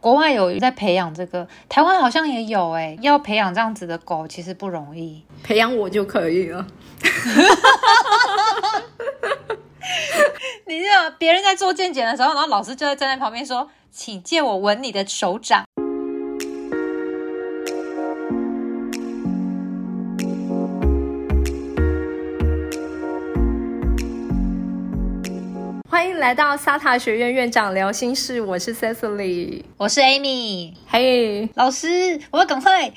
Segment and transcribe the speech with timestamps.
[0.00, 6.66] 国外有在培养这个，台湾好像也有哎，要培养这样子的狗其实不容易，培养我就可以了。
[10.66, 15.64] 你这别人在做健检的时候，然后老师就在站在旁边说：“请借我吻你的手掌。”
[26.00, 30.72] 欢迎来到萨塔学院院长聊心事，我是 Cecily，我是 Amy。
[30.88, 32.90] 嘿，老师，我要赶快。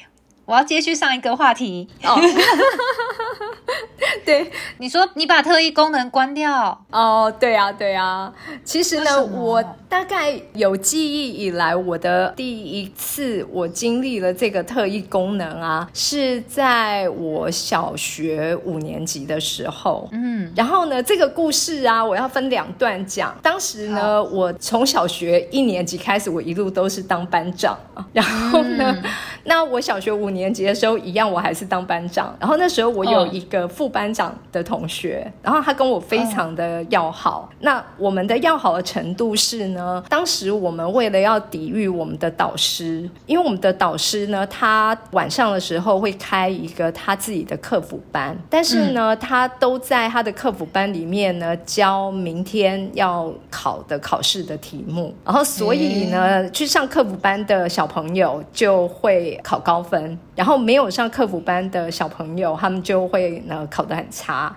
[0.46, 1.88] 我要接续上一个话题。
[2.04, 2.20] 哦，
[4.26, 6.86] 对，你说你把特异功能关掉？
[6.92, 8.32] 哦，对啊，对啊，
[8.64, 23.36] 其实呢，我大概有记忆以来，我的第一次我经历了这个特异功能啊，是在我小学五年级的时候，嗯，然后呢，这个故事啊，我要分两段讲。
[23.42, 27.78] 当时呢，我从小学一年级开始，我一路都是当班长。
[27.94, 29.04] 啊，然后呢，
[29.46, 30.34] 那我小学五。
[30.34, 32.36] 年级的时候一样，我还是当班长。
[32.40, 37.48] 然后那时候我有一个副班长的同学，然后他跟我非常的要好。
[37.60, 55.14] 那我们的要好的程度是呢，当时我们为了要抵御我们的导师，因为我们的导师呢，他晚上的时候会开一个他自己的客服班，但是呢，他都在他的客服班里面呢教明天要考的考试的题目。
[55.24, 60.20] 然后所以呢，去上客服班的小朋友就会考高分。
[60.36, 64.56] 然后没有上客服班的小朋友，他们就会呢考得很差，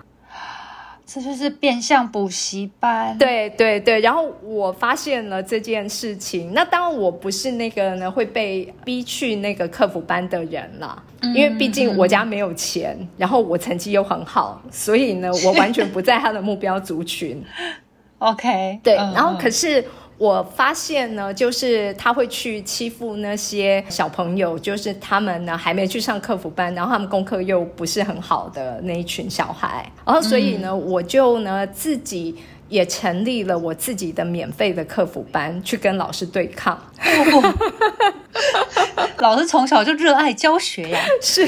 [1.05, 3.17] 这就是变相补习班。
[3.17, 17.41] 对对对，然后我发现了这件事情，那当然我不是那个呢会被逼去那个客服班的人了，因为毕竟我家没有钱，然后我成绩又很好，所以呢我完全不在他的目标族群。
[18.19, 19.83] OK，对，然后可是。
[20.17, 32.35] 我发现呢，就是他会去欺负那些小朋友，就是他们呢还没去上客服班，然后他们功课又不是很好的那一群小孩，然后所以呢，我就呢自己
[32.69, 36.79] 也成立了我自己的免费的客服班，去跟老师对抗。
[39.19, 41.45] 老师从小就热爱教学呀， 是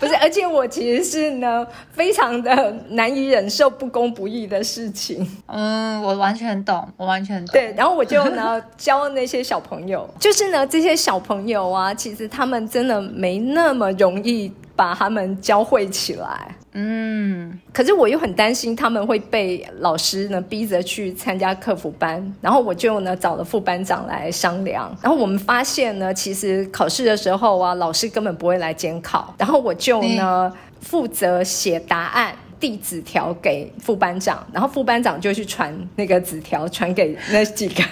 [0.00, 0.14] 不是？
[0.16, 5.26] 而且我其实是呢，非常的难以忍受不公不义的事情。
[5.46, 7.52] 嗯，我完全懂，我完全懂。
[7.52, 14.52] 对，然后我就呢教那些小朋友， 就是呢这些小朋友啊，其实他们真的没那么容易。
[14.74, 30.50] 把他们教会起来，嗯，可是我又很担心他们会被老师呢逼着去参加客服班，然后我就呢找了副班长来商量，然后我们发现呢，其实考试的时候啊，老师根本不会来监考，然后我就呢
[30.80, 37.82] 负责写答案，递纸条给副班长，然后副班长就去传那个纸条传给那几个，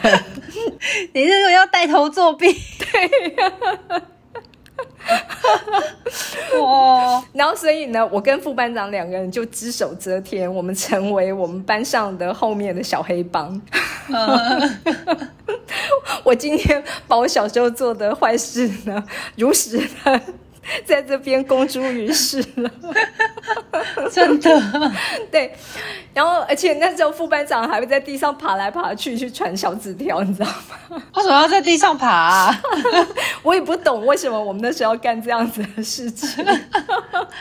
[1.13, 2.47] 你这个要带头作弊，
[2.81, 4.03] 对。
[6.61, 13.61] 哦，然后所以呢，我跟副班长两个人就只手遮天，我们成为我们班上的后面的小黑帮。
[16.25, 19.03] 我今天把我小时候做的坏事呢，
[19.37, 20.21] 如实的。
[20.85, 22.71] 在这边公诸于世了，
[24.13, 24.91] 真的
[25.31, 25.53] 对。
[26.13, 30.47] 然后，而且那时候副班长还会在地上爬来爬去去传小纸条，你知道
[30.89, 31.01] 吗？
[31.15, 32.53] 为什么要在地上爬？
[33.43, 36.45] 我也不懂为什么我们那时候要干这样子的事情。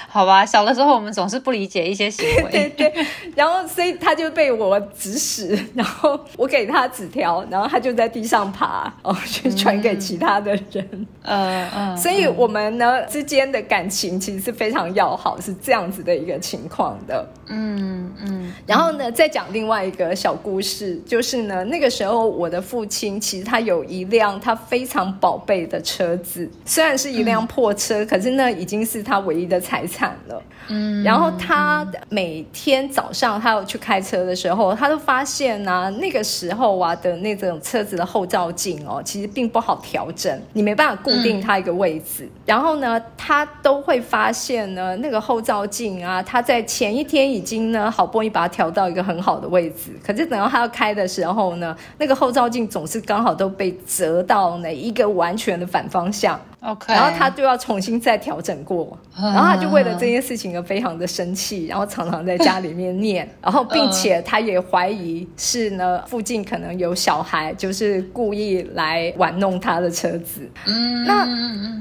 [0.08, 2.52] 好吧，小的时候我们总是不理解一些行为。
[2.52, 3.06] 对对。
[3.36, 11.08] 然后，所以他就被我指使，然后我给他纸条，然后他就在地上爬，哦，去传给其他的人。
[11.24, 11.98] 嗯嗯。
[11.98, 13.02] 所以我们呢？
[13.10, 17.28] 之间的感情其实是非常要好，是这样子的一个情况的。
[17.48, 18.54] 嗯嗯。
[18.68, 30.42] 然后呢，再讲另外一个小故事，就是呢，那个时候我的父亲其实他有一辆他非常宝贝的车子，虽然是一辆破车，可是那已经是他唯一的财产了。
[30.68, 31.04] 嗯。
[31.04, 42.30] 然后他每天早上他要去开车的时候，他都发现呢，那个时候啊的那种车子的后照镜哦，其实并不好调整，你没办法固定它一个位置。
[42.46, 42.99] 然后呢？
[43.18, 56.40] 他都会发现呢，那个后照镜啊，他在前一天已经呢，好不容易把它调到一个很好的位置，可是等到他要开的时候呢，那个后照镜总是刚好都被折到哪一个完全的反方向。
[56.62, 70.50] OK，然后他就要重新再调整过，然后他就为了这件事情而非常的生气，然后常常在家里面念，然后并且他也怀疑是呢附近可能有小孩，就是故意来玩弄他的车子。
[70.68, 71.26] 嗯那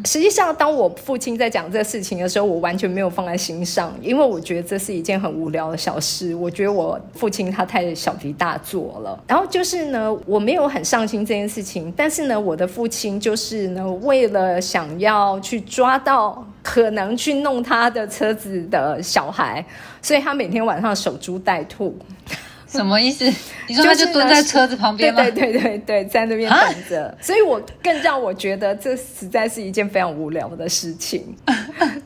[0.04, 6.34] 实际上当我父亲在讲这个事情的时候，我完全没有放在心上，因为我觉得这是一件很无聊的小事。
[6.34, 9.18] 我觉得我父亲他太小题大做了。
[9.26, 19.64] 然后就是呢，我没有很上心这件事情，但是呢，我的父亲就是呢，为了想要去抓到可能去弄他的车子的小孩，
[20.02, 21.96] 所以他每天晚上守株待兔。
[22.78, 23.24] 什么意思？
[23.66, 25.22] 你说他就蹲在车子旁边吗？
[25.22, 27.16] 对 对对对对，在那边等着。
[27.20, 31.34] 所以我更让我觉得这实在是一件非常无聊的事情。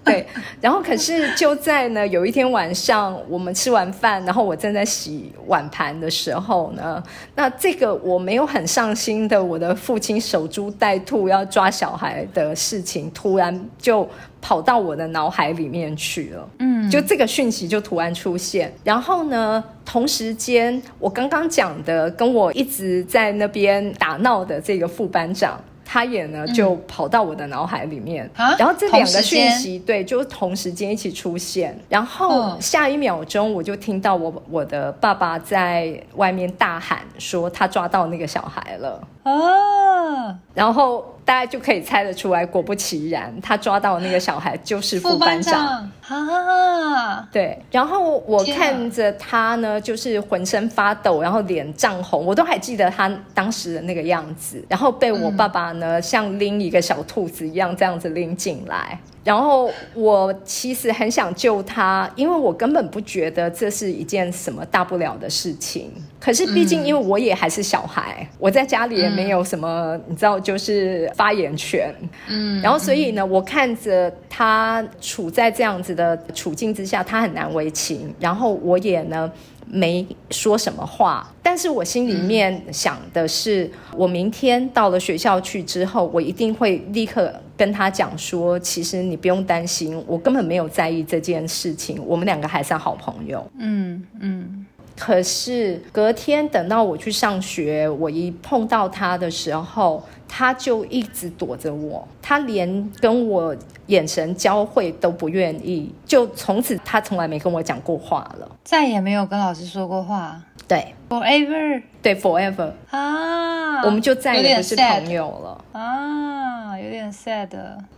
[0.05, 0.27] 对，
[0.61, 7.03] 然后可是就在呢有一天晚上，我们吃完饭，然后我正在洗碗盘的时候呢，
[7.35, 14.09] 那这个我没有很上心的，我的父亲守株待兔要抓小孩的事情，突然就。
[14.45, 39.09] 跑到我的脑海里面去了，嗯，就这个讯息就突然出现，然后呢，同时间我刚刚讲的跟我一直在那边打闹的这个副班长，他也呢就跑到我的脑海里面，然后这两个讯息对，就同时间一起出现，然后下一秒钟我就听到我我的爸爸在外面大喊说他抓到那个小孩了。
[39.25, 41.05] 啊，然后。
[41.25, 47.29] 大家就可以猜得出来，果不其然，他抓到那个小孩就是副班长啊！
[47.31, 54.65] 对，然后我看着他呢，就是浑身发抖，然后脸涨红，我都还记得他当时的那个样子。
[54.69, 58.99] 然后被我爸爸呢，像拎一个小兔子一样这样子拎进来。
[59.25, 65.93] 然后我其实很想救他，因为我根本不觉得这是一件什么大不了的事情。
[66.19, 71.93] 可是毕竟因为我也还是小孩，我在家里也没有什么，你知道，就是发言权。
[72.29, 78.15] 嗯，然后所以呢，我看着他处在这样子的处境之下，他很难为情。
[78.19, 79.31] 然后我也呢。
[79.75, 93.51] 没说什么话，但是我心里面想的是，我明天到了学校去之后，我一定会立刻跟他讲说，其实你不用担心，我根本没有在意这件事情，我们两个还算好朋友。
[93.59, 94.67] 嗯嗯。
[94.95, 100.05] 可是隔天等到我去上学，我一碰到他的时候。
[100.35, 103.55] 他就一直躲着我，他连跟我
[103.89, 110.41] 眼神交汇都不愿意，就从此他从来没跟我讲过话了，再也没有跟老师说过话。
[110.67, 112.71] 对，forever，对，forever。
[112.89, 115.65] 啊，我们就再也不是朋友了。
[115.73, 116.52] 啊，
[116.83, 117.49] 有点 sad。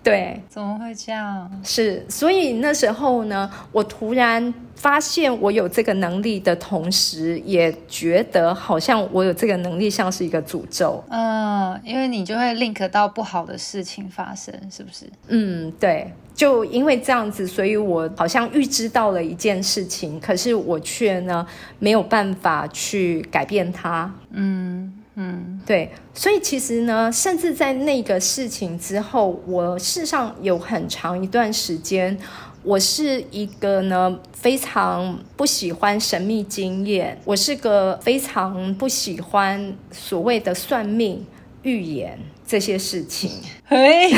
[0.03, 1.51] 对，怎么会这样？
[1.65, 4.53] 是，所以那时候呢，我突然。
[4.77, 11.03] 发现我有这个能力的同时，也觉得好像我有这个能力像是一个诅咒。
[11.09, 15.07] 嗯，因为你就会 link 到不好的事情发生，是不是？
[15.29, 16.13] 嗯，对。
[16.35, 21.47] 就因为这样子，所以我好像预知到了一件事情，可是我却呢
[21.79, 24.13] 没有办法去改变它。
[24.33, 25.90] 嗯嗯，对。
[26.12, 32.19] 所以其实呢，甚至在那个事情之后，我事实上有很长一段时间。
[32.62, 41.26] 我是一个呢非常不喜欢神秘经验，我是个非常不喜欢所谓的算命
[41.62, 43.31] 预言这些事情。
[43.66, 44.11] 嘿，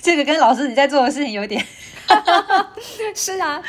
[0.00, 1.62] 这个跟老师你在做的事情有点。
[3.14, 3.62] 是啊，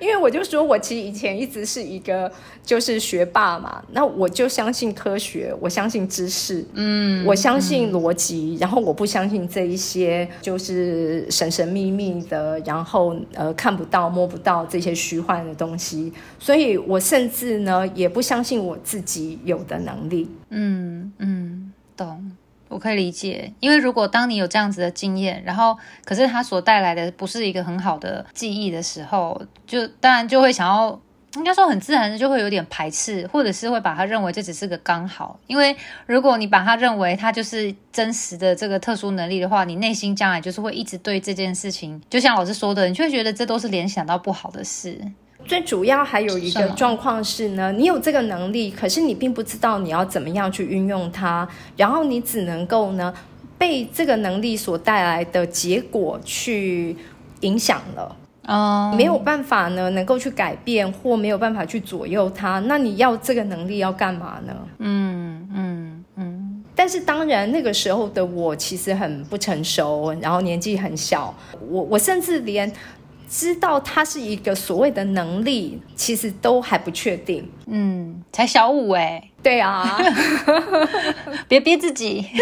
[0.00, 2.30] 因为我就说，我其实以前一直是一个
[2.64, 20.28] 就是学霸嘛，那我就相信科学，我相信知识，嗯，我相信逻辑，然后我不相信这一些就是神神秘秘的，然后呃看不到摸不到这些虚幻的东西，所以我甚至呢也不相信我自己有的能力。
[20.50, 22.32] 嗯嗯，懂。
[22.72, 30.98] 我可以理解，因为如果当你有这样子的经验，然后可是它所带来的不是一个很好的记忆的时候，就当然就会想要，
[31.36, 35.38] 应该说很自然的就会有点排斥，或者是会把它认为这只是个刚好。
[35.46, 44.98] 因为如果你把它认为它就是真实的这个特殊能力的话，你内心将来就是会一直对这件事情，就像老师说的，你就会觉得这都是联想到不好的事。
[45.44, 51.46] 最主要还有一个状况是呢，你有这个能力，可是你并不知道你要怎么样去运用它，
[51.76, 53.12] 然后你只能够呢
[53.58, 56.96] 被这个能力所带来的结果去
[57.40, 64.54] 影响了，哦，没有办法呢能够去改变或没有办法去左右它，那你要这个能力要干嘛呢？
[64.78, 66.64] 嗯嗯嗯。
[66.74, 71.34] 但是当然那个时候的我其实很不成熟，然后年纪很小，
[71.68, 72.72] 我我甚至连。
[73.34, 77.48] 知道他是一个所谓的能力，其实都还不确定。
[77.66, 79.98] 嗯，才小五哎，对啊，
[81.48, 82.26] 别逼自己。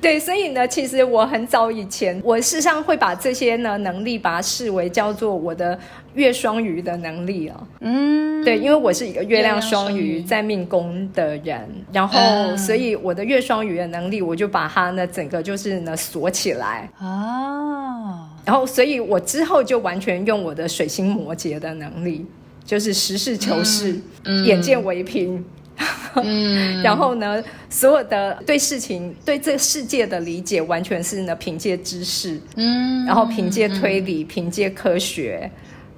[0.00, 5.78] 对，所以呢，其实我很早以前，我事实上会把这些呢能力，把它视为叫做我的
[6.14, 7.60] 月双鱼的能力啊。
[7.78, 11.60] 嗯，对，因为我是一个月亮双鱼在命宫的人，
[11.92, 12.18] 然后
[12.56, 18.30] 所以我的月双鱼的能力，我就把它呢整个就是呢锁起来啊。
[18.44, 22.24] 然后，所以我之后就完全用我的水星摩羯的能力，
[22.64, 24.00] 就是实事求是，
[24.44, 25.44] 眼见为凭。
[26.16, 35.50] 嗯， 然后呢，所有的对事情、对这个世界的理解，完全是呢凭借知识，嗯，然后凭借推理、凭借科学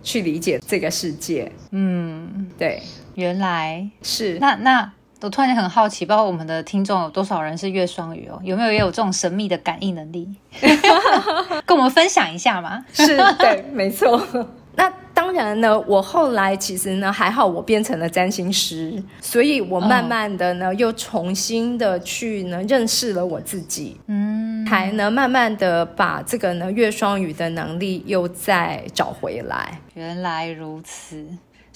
[0.03, 1.53] 去理解这个世界。
[1.73, 2.81] 嗯，对，
[3.17, 3.87] 原来。
[4.03, 4.39] 是。
[4.41, 4.91] 那那，
[5.23, 8.39] 我突然间很好奇，不知道我们的听众有多少人是月双鱼哦？
[8.45, 10.29] 有没有也有这种神秘的感应能力？
[11.65, 12.85] 跟我们分享一下嘛？
[12.93, 14.23] 是对，没错。
[14.79, 29.81] 那当然呢，我后来其实呢还好，我变成了占星师，所以我慢慢的呢又重新的去呢认识了我自己，嗯，才能慢慢的把这个呢月双鱼的能力又再找回来。
[29.95, 31.27] 原来如此，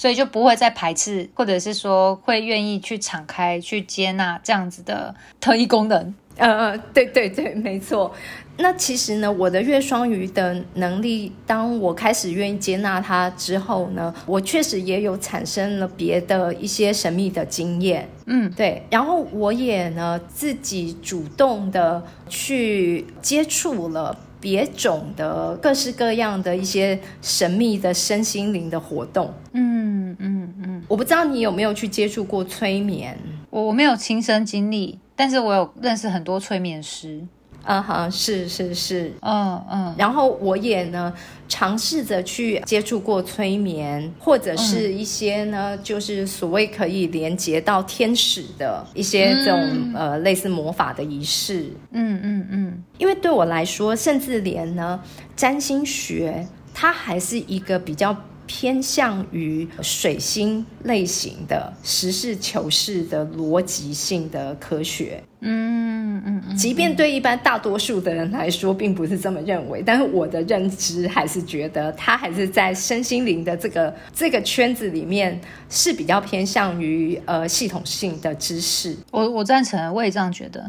[0.00, 6.14] 所以就不会再排斥，或者是说会愿意去敞开去接纳这样子的特异功能。
[6.38, 8.10] 呃，对对对，没错。
[8.56, 18.08] 那其实呢，我的月双鱼的能力，当我开始愿意接纳它之后呢，我确实也有产生了别的一些神秘的经验。
[18.24, 18.82] 嗯，对。
[18.90, 29.32] 然后我也呢自己主动的去接触了别种的各式各样的一些神秘的身心灵的活动。
[29.52, 30.82] 嗯嗯嗯。
[30.88, 33.16] 我不知道你有没有去接触过催眠？
[33.50, 37.20] 我我没有亲身经历，但是我有认识很多催眠师。
[37.64, 41.12] 嗯哼，是是是，嗯嗯，然后我也呢
[41.48, 51.70] 尝试着去接触过催眠，或者是一些呢，就是所谓可以连接到天使的一些这种呃类似魔法的仪式。
[51.92, 55.00] 嗯嗯嗯，因为对我来说，甚至连呢
[55.36, 58.16] 占星学，它还是一个比较。
[58.52, 78.96] 偏向于水星类型的实事求是的逻辑性的科学，嗯嗯，即便对一般大多数的人来说，并不是这么认为，但是我的认知还是觉得，他还是在身心灵的这个这个圈子里面是比较偏向于呃系统性的知识。
[79.12, 80.68] 我我赞成，我也这样觉得，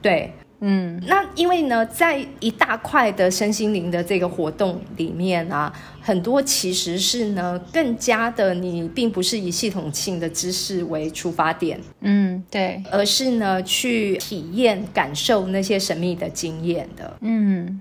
[0.00, 0.32] 对。
[0.60, 17.80] 嗯，那因为呢，在一大块的身心灵的这个活动里面啊，很多其实是呢，更加的你并不是以系统性的知识为出发点，嗯，对，而是呢去体验、感受那些神秘的经验的，嗯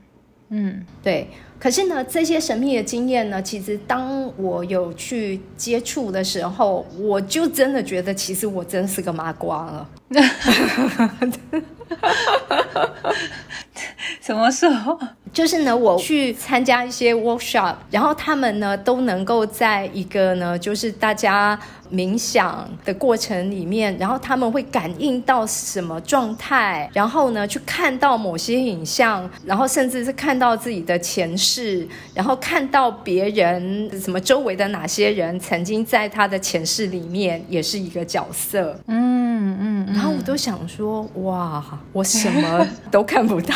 [0.50, 1.28] 嗯，对。
[1.60, 9.90] 可是呢，这些神秘的经验呢，其实当我有去接触的时候，我就真的觉得，其实我真是个麻瓜了。
[14.22, 15.00] 什么时候？
[15.34, 21.58] 就是呢，我去参加一些 workshop，然后他们呢都能够在一个呢，就是大家
[21.91, 38.77] 冥想的过程里面，然后他们会感应到什么状态，然后呢去看到某些影像，然后甚至是看到自己的前世，然后看到别人什么周围的哪些人曾经在他的前世里面也是一个角色。
[38.88, 41.63] 嗯嗯，然后我都想说，哇，
[41.94, 43.56] 我什么都看不到。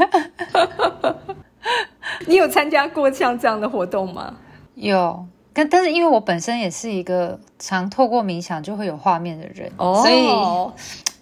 [2.27, 4.35] 你有参加过像这样的活动吗？
[4.75, 10.29] 有，但但是因为我本身也是一个常透过冥想就会有画面的人，所以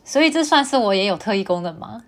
[0.05, 2.03] 所以这算是我也有特异功能吗？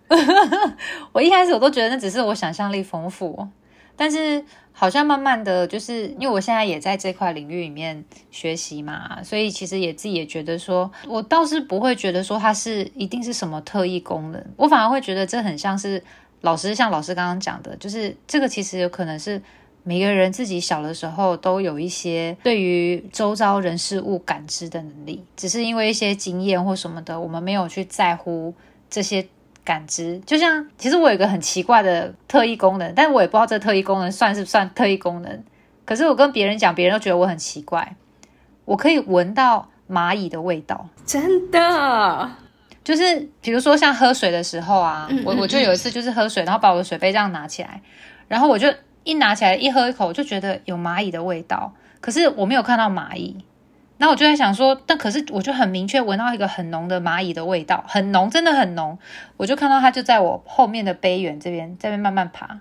[1.12, 3.48] 我一开始我都觉得那只是我想象力丰富，
[3.96, 16.02] 但是好像慢慢的就是因为我现在也在这块领域里面学习嘛，所以其实也自己也觉得说，我倒是不会觉得说它是一定是什么特异功能，我反而会觉得这很像是。
[16.42, 19.42] 老师像老师刚刚讲的，就是这个其实有可能是
[19.82, 28.54] 每个人自己小的时候都有一些对于周遭人事物感知的能力，只是因为一些经验或什么的，我们没有去在乎
[28.88, 29.26] 这些
[29.64, 30.20] 感知。
[30.26, 35.42] 就像其实我有一个很奇怪的特异功能，但我也不知道这特异功能算是不算特异功能。
[35.84, 37.96] 可是我跟别人讲，别人都觉得我很奇怪，
[38.64, 42.30] 我可以闻到蚂蚁的味道，真的。
[42.82, 47.82] 就是比如说像喝水的时候啊，我我就有一次就是喝水，然后把我的水杯这样拿起来，
[48.26, 48.72] 然后我就
[49.10, 53.36] 一拿起来一喝一口，我就觉得有蚂蚁的味道，可是我没有看到蚂蚁，
[53.96, 58.96] 那我就在想说，但可是我就很明确闻到一个很浓的蚂蚁的味道，很浓，真的很浓，
[59.36, 62.60] 我就看到它就在我后面的杯缘这边，这边慢慢爬，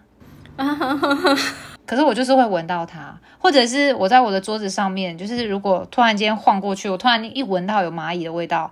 [1.86, 8.72] 可是我就是会闻到它，或者是我在我的桌子上面，就是如果突然间晃过去，我突然一闻到有蚂蚁的味道。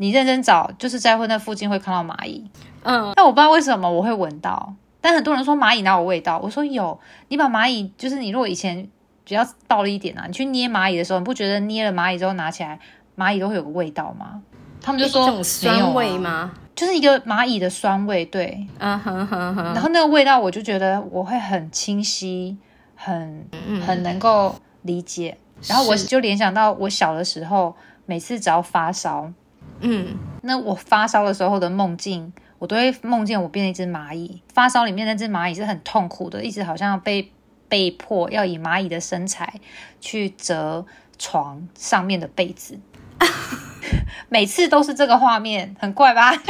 [0.00, 2.48] 你认真找，就是在那附近会看到蚂蚁，
[2.84, 4.74] 嗯，但我不知道为什么我会闻到，
[5.08, 8.86] 但很多人说蚂蚁哪有味道，我说有，你把蚂蚁，就是你如果以前
[9.24, 12.78] 比较倒了一点啊，你去捏蚂蚁的时候，你不觉得捏了蚂蚁之后拿起来，
[13.16, 14.42] 蚂蚁都会有个味道吗？
[14.82, 16.52] 他们就说酸味吗？
[16.76, 22.58] 就是一个蚂蚁的酸味，对，嗯哼哼哼，然后那个味道我就觉得我会很清晰，
[22.94, 23.48] 很
[23.86, 27.74] 很能够理解，然后我就联想到我小的时候，
[28.04, 29.32] 每次只要发烧，
[29.80, 37.32] 嗯，那我发烧的时候的梦境，我都会梦见我变成一只蚂蚁，发烧里面那只蚂蚁是很痛苦的，一直好像被
[37.68, 39.60] 被迫要以蚂蚁的身材
[40.00, 40.84] 去折
[41.18, 42.78] 床上面的被子。
[44.28, 46.32] 每次都是这个画面，很怪吧？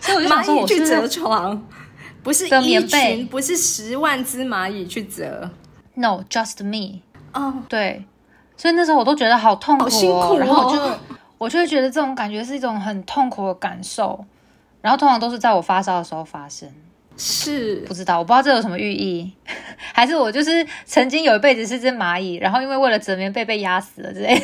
[0.00, 1.66] 所以我就想说，我去折床，
[2.22, 5.50] 不是棉被，不是十万只蚂蚁去折。
[5.94, 7.02] No，just me。
[7.32, 8.04] 哦，对，
[8.56, 10.82] 所以那时候我都觉得好痛苦，好辛苦，然后就
[11.38, 14.24] 我就会觉得这种感觉是一种很痛苦的感受，
[14.80, 16.68] 然后通常都是在我发烧的时候发生。
[17.16, 19.32] 是不知道，我不知道这有什么寓意，
[19.94, 24.36] 还是我就是曾经有一辈子是只蚂蚁，然后因为为了折棉被被压死了之类。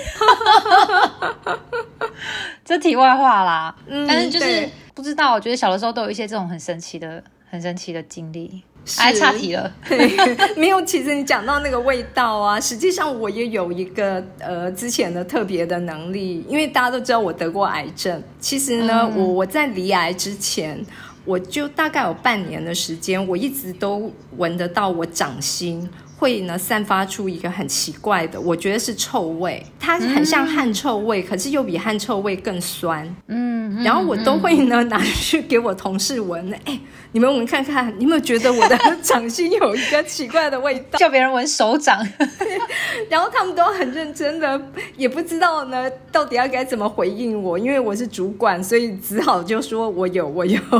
[2.64, 3.74] 这题外话啦，
[4.06, 7.20] 但是就是不知道，我觉得小的时候都有一些这种很神奇的、
[7.50, 8.62] 很神奇的经历。
[8.98, 9.72] 哎，差题了，
[10.56, 10.80] 没有。
[10.82, 18.22] 其实你讲到那个味道啊，实际上我也有一个呃之前的特别的能力，因为大家都知道我得过癌症。
[18.40, 20.84] 其实呢，我我在离癌之前。
[21.26, 25.88] 我就大概有半年的时间，我一直都闻得到我掌心
[26.20, 33.16] 会呢散发出一个很奇怪的，我觉得是臭味，它很像汗臭味，可是又比汗臭味更酸。
[33.28, 36.78] 嗯，然后我都会呢拿去给我同事闻，哎，
[37.12, 40.98] 你们闻看看，你有没有觉得我的掌心有一个奇怪的味道？
[40.98, 42.06] 叫别人闻手掌，
[43.08, 44.60] 然后他们都很认真的，
[44.98, 50.60] 也不知道呢到底要该怎么回应我，因为我是主管，所以只好就说我有，我有。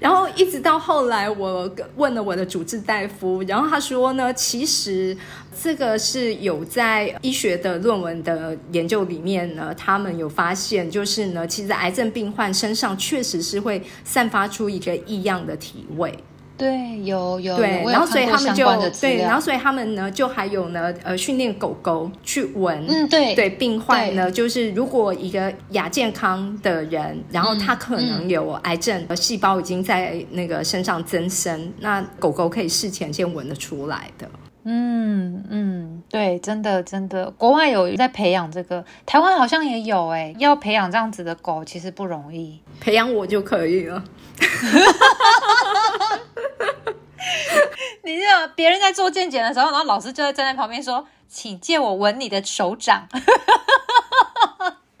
[0.00, 5.16] 然后一直到后来，我问了我的主治大夫，然后他说呢，其实
[5.60, 16.16] 这个是有在医学的论文的研究里面呢，他们有发现，就是呢，其实癌症病患身上确实是会散发出一个异样的体味。
[16.58, 18.66] 对，有有对，然后所以他们就
[19.00, 34.28] 对，然后所以他们呢，就还有呢，呃，训练狗狗去闻，嗯，对对，病患呢，就是如果一个亚健康的人，然后他可能有癌症细胞已经在那个身上增生，那狗狗可以事前先闻得出来的。
[34.64, 44.02] 嗯嗯，对，真的真的，国外有在培养这个，台湾好像也有哎，要培养这样子的狗其实不容易，培养我就可以了。
[48.04, 53.06] 你知道别人在做健检的时候，然后老师就在站在旁边说：“请借我吻你的手掌。”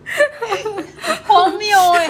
[1.26, 2.06] 荒谬哎！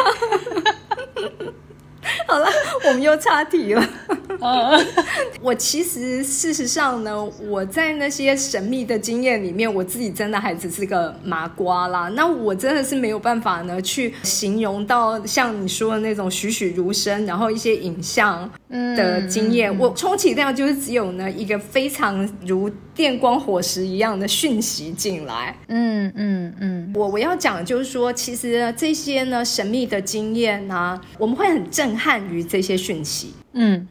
[2.27, 2.47] 好了，
[2.87, 3.89] 我们又岔题了。
[4.41, 4.87] 嗯，
[5.43, 12.09] 我其实事实上呢，我在那些神秘的经验里面，我自己真的还只是个麻瓜啦。
[12.15, 18.49] 那我真的是没有办法呢，去形容到像你说的那种栩栩如生，然后一些影像
[18.97, 19.77] 的经验。
[19.77, 25.57] 我充其量就是只有呢一个非常如电光火石一样的讯息进来。
[25.67, 33.33] 嗯嗯嗯，我我要讲就是说，其实这些呢神秘的经验呢，我们会很震撼于这些讯息。
[33.53, 33.87] 嗯。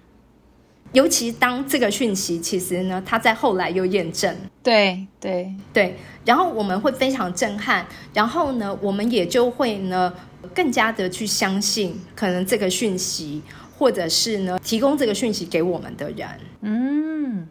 [0.94, 4.34] 尤其当这个讯息，其实呢，它在后来又验证，
[4.64, 10.12] 对对对，然后我们会非常震撼，然后呢，我们也就会呢，
[10.56, 13.42] 更加的去相信，可能这个讯息，
[13.78, 16.30] 或者是呢，提供这个讯息给我们的人，
[16.62, 17.48] 嗯。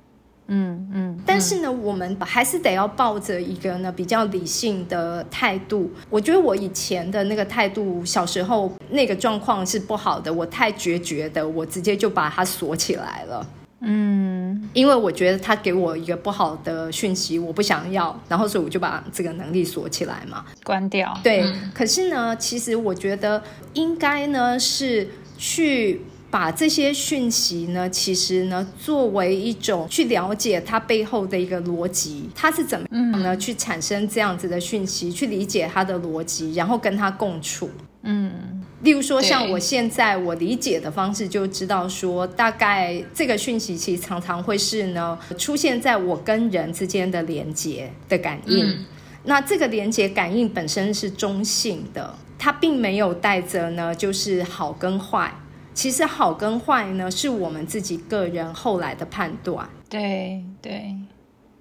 [0.49, 5.91] 嗯嗯，但是呢，我们还是得要抱着一个呢比较理性的态度。
[6.09, 13.47] 我觉得我以前的那个态度，小时候那个状况是不好的，我太决绝的，我直接就把它锁起来了。
[13.81, 21.13] 嗯，因为我觉得他给我一个不好的讯息，我不想要，然后所以我就把这个能力锁起来嘛，关掉。
[21.23, 23.43] 对，可是呢，其实我觉得
[23.75, 26.03] 应该呢是去。
[26.31, 32.87] 把这些讯息呢，其实呢，作为一种去了解它背后的一个逻辑，它是怎么
[33.19, 33.37] 呢？
[33.37, 37.71] 去产生这样子的讯息，去理解它的逻辑，然后跟它共处。
[38.03, 48.85] 嗯，例如说，像我现在我理解的方式，就知道说，大概这个讯息其实常常会是呢，出现在我跟人之间的连接的感应。
[49.25, 55.33] 那这个连接感应本身是中性的，它并没有带着呢，就是好跟坏。
[55.77, 59.69] 其实好跟坏呢，是我们自己个人后来的判断。
[59.91, 60.97] 对对，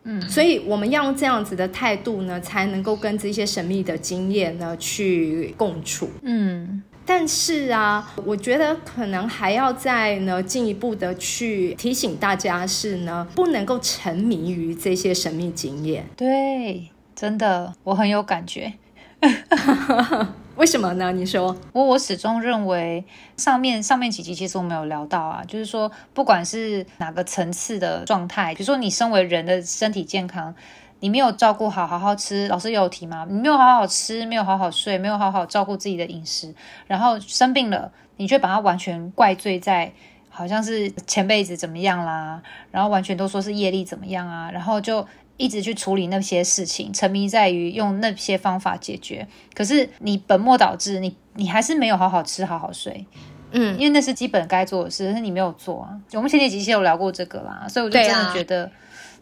[0.04, 6.10] 嗯，所以我们要用这样子的态度呢，才能够跟这些神秘的经验呢去共处。
[6.22, 16.06] 嗯，但是啊，我觉得可能还要再呢进一步的去提醒大家是呢，不能够沉迷于这些神秘经验。
[16.16, 18.72] 对，真的，我很有感觉。
[20.56, 21.12] 为什么呢？
[21.12, 23.04] 你说，我我始终认为，
[23.36, 30.56] 上面上面几集其实我们有聊到啊，就是说，不管是哪个层次的状态，比如说你身为人的身体健康，
[31.02, 33.28] 你没有照顾好好好吃，老师有提吗？
[33.30, 36.56] 你没有好好吃，没有好好睡，没有好好照顾自己的饮食，
[36.88, 39.92] 然后生病了，你却把它完全怪罪在
[40.30, 42.42] 好像是前辈子怎么样啦，
[42.72, 45.06] 然后完全都说是业力怎么样啊，然后就。
[45.38, 49.28] 一直去处理那些事情，沉迷在于用那些方法解决。
[49.54, 53.06] 可是你本末倒置，你你还是没有好好吃、好好睡。
[53.52, 55.90] 嗯，因为那是基本该做的事，但是你没有做啊。
[56.14, 58.72] 我们前几集有聊过这个啦，所以我就真的觉得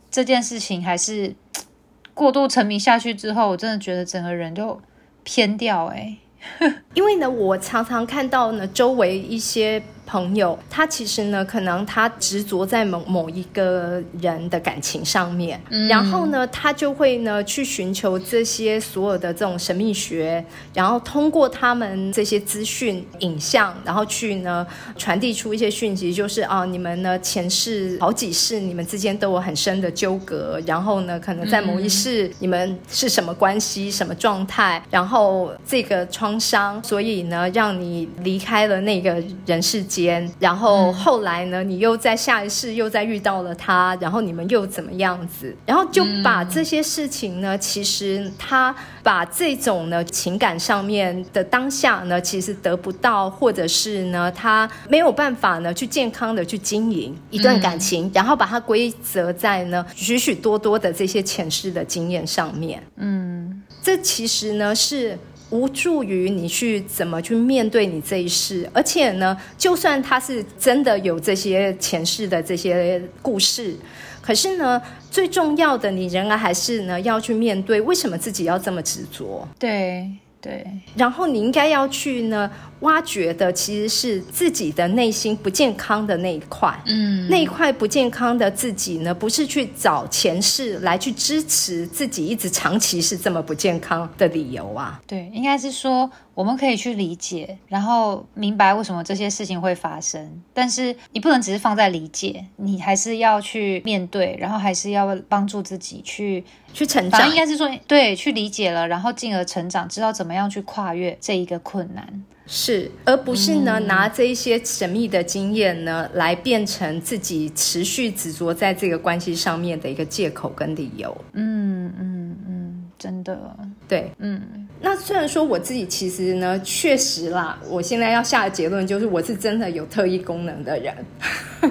[0.10, 1.36] 这件事情还是
[2.14, 4.80] 过度沉迷下去之后，我真的觉得整个人就
[5.24, 6.18] 偏掉哎。
[6.94, 9.82] 因为呢，我常常看到呢，周围一些。
[10.14, 39.16] 朋友，他其实呢，可能他执着在某某一个人的感情上面，然后呢，他就会呢去寻求这些所有的这种神秘学，然后通过他们这些资讯影像，然后去呢传递出一些讯息，就是啊，你们呢前世好几世你们之间都有很深的纠葛，然后呢，可能在某一世你们是什么关系、什么状态，然后这个创伤，所以呢，让你离开了那个
[39.48, 39.82] 人世。
[39.84, 40.03] 间，
[40.40, 45.56] 然后后来呢，你又在下一世又再遇到了他，然后你们又怎么样子？
[45.66, 62.82] 然后就把这些事情呢，其实他把这种呢情感上面的当下呢，其实得不到，或者是呢他没有办法呢去健康的去经营一段感情，然后把它归责在呢许许多多的这些前世的经验上面。
[62.98, 65.18] 嗯，这其实呢是。
[65.50, 73.76] 无助于你去怎么去面对你这一世，而且呢，就算他是真的有这些前世的这些故事，
[74.22, 79.48] 可是呢，最重要的你仍然还是呢要去面对，为什么自己要这么执着？
[79.60, 80.10] 对
[80.44, 80.64] 对，
[80.96, 82.52] 然后你应该要去呢。
[82.84, 95.00] 挖掘的其实是自己的内心不健康的那一块，嗯，那一块不健康的自己呢，不是去找前世来去支持自己一直长期是这么不健康的理由啊。
[95.08, 106.44] 对，应该是说我们可以去理解，然后明白为什么这些事情会发生，但是你不能只是放在理解，你还是要去面对，然后还是要帮助自己去
[106.74, 107.30] 去成长。
[107.30, 112.24] 应该是说，对，去理解了，然后进而成长，知道怎么样去跨越这一个困难。
[112.46, 121.16] 是，而不是呢拿这一些神秘的经验呢来变成自己持续执着在这个关系上面的一个借口跟理由。
[121.32, 123.38] 嗯嗯嗯，真的，
[123.86, 124.66] 对，嗯。
[124.80, 130.96] 那虽然说我自己其实呢，确实啦，我现在要下的结论就是我是真的有特异功能的人。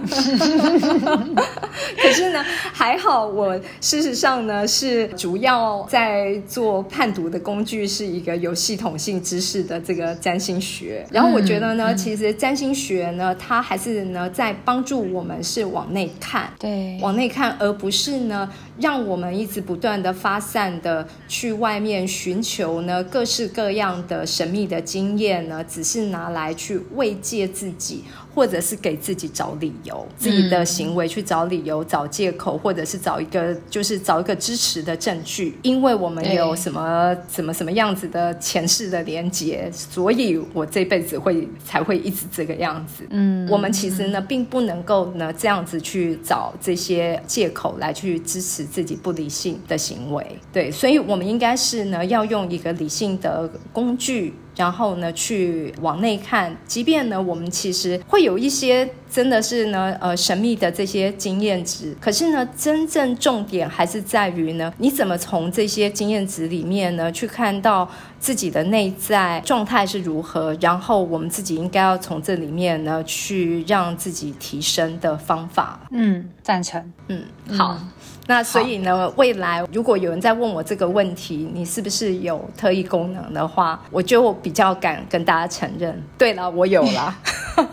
[2.00, 11.06] 可是呢，还好我事实上呢是主要在做判读的工具，是一个有系统性知识的这个占星学。
[11.10, 23.02] 然后我觉得呢，其实占星学呢，它还是呢在帮助我们是往内看，对，往内看，而不是呢让我们一直不断的发散的去外面寻求呢。
[23.04, 28.04] 各式各样的神秘的经验呢，只是拿来去慰藉自己。
[28.34, 35.56] 或者是给自己找理由，自己的行为去找理由、找借口，或者是找一个就是找一个支持的证据。
[35.62, 43.04] 因为我们有什么什么什么样子的前世的连结，所以我这辈子会才会一直这个样子。
[43.10, 50.24] 嗯，我们其实呢，并不能够呢这样子去找这些借口来去支持自己不理性的行为。
[50.52, 54.34] 对，所以我们应该是呢要用一个理性的工具。
[54.56, 61.96] 然后呢，去往内看，即便呢，我们其实会有一些真的是呢，呃，神秘的这些经验值。
[62.00, 67.88] 可是呢，真正重点还是在于呢，你怎么从这些经验值里面呢，去看到
[68.18, 70.56] 自己的内在状态是如何？
[70.60, 75.80] 然后我们自己应该要从这里面呢，去让自己提升的方法。
[75.90, 76.92] 嗯，赞成。
[77.08, 77.24] 嗯，
[77.56, 77.78] 好。
[78.26, 86.00] 那所以呢，未来如果有人在问我这个问题，你是不是有特异功能的话，我就比较敢跟大家承认。
[86.16, 87.18] 对了，我有啦，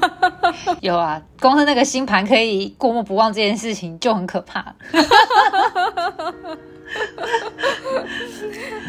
[0.81, 4.73] 有啊，光是那个星盘可以过目不忘这件事情就很可怕。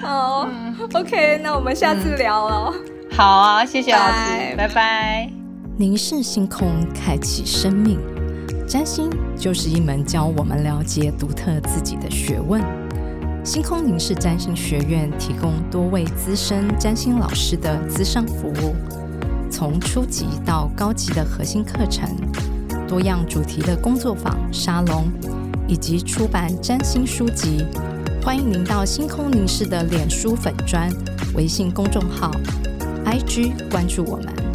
[0.01, 0.49] 好
[0.94, 2.73] ，OK，那我们下次聊了。
[3.12, 5.31] 好啊，谢谢老师，拜拜。
[5.77, 8.19] 凝视星空，开启生命。
[8.70, 12.62] 占星就是一门教我们了解独特自己的学问。
[13.42, 18.76] 星空凝视占星学院提供多位资深占星老师的资商服务，
[19.50, 22.09] 从初级到高级的核心课程，
[22.87, 25.09] 多样主题的工作坊、沙龙，
[25.66, 27.64] 以及出版占星书籍，
[28.22, 30.88] 欢迎您到星空凝视的脸书粉砖、
[31.35, 32.30] 微信公众号、
[33.04, 34.49] IG 关注我们。